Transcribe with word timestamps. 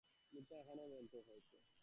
মিথ্যাটা 0.33 0.61
এখানেই 0.61 0.89
বলতে 0.93 1.17
হয়েছে। 1.27 1.55